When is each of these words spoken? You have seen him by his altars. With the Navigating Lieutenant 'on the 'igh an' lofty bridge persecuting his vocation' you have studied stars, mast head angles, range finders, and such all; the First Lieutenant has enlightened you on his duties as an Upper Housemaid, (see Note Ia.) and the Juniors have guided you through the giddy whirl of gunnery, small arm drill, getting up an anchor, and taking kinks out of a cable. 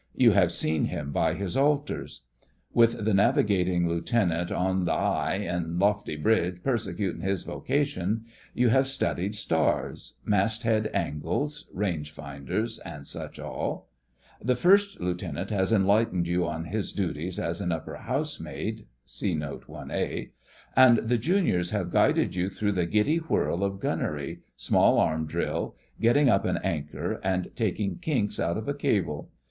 You 0.15 0.31
have 0.31 0.51
seen 0.51 0.85
him 0.85 1.11
by 1.11 1.35
his 1.35 1.55
altars. 1.55 2.21
With 2.73 3.05
the 3.05 3.13
Navigating 3.13 3.87
Lieutenant 3.87 4.51
'on 4.51 4.85
the 4.85 4.91
'igh 4.93 5.45
an' 5.47 5.77
lofty 5.77 6.15
bridge 6.15 6.63
persecuting 6.63 7.21
his 7.21 7.43
vocation' 7.43 8.25
you 8.55 8.69
have 8.69 8.87
studied 8.87 9.35
stars, 9.35 10.17
mast 10.25 10.63
head 10.63 10.89
angles, 10.91 11.69
range 11.71 12.09
finders, 12.09 12.79
and 12.79 13.05
such 13.05 13.37
all; 13.39 13.89
the 14.41 14.55
First 14.55 14.99
Lieutenant 14.99 15.51
has 15.51 15.71
enlightened 15.71 16.27
you 16.27 16.47
on 16.47 16.65
his 16.65 16.93
duties 16.93 17.37
as 17.37 17.61
an 17.61 17.71
Upper 17.71 17.97
Housemaid, 17.97 18.87
(see 19.05 19.35
Note 19.35 19.65
Ia.) 19.69 20.29
and 20.75 20.97
the 20.97 21.19
Juniors 21.19 21.69
have 21.69 21.91
guided 21.91 22.33
you 22.33 22.49
through 22.49 22.71
the 22.71 22.87
giddy 22.87 23.17
whirl 23.17 23.63
of 23.63 23.79
gunnery, 23.79 24.39
small 24.57 24.97
arm 24.97 25.27
drill, 25.27 25.75
getting 26.01 26.27
up 26.27 26.43
an 26.45 26.57
anchor, 26.63 27.19
and 27.23 27.55
taking 27.55 27.99
kinks 27.99 28.39
out 28.39 28.57
of 28.57 28.67
a 28.67 28.73
cable. 28.73 29.29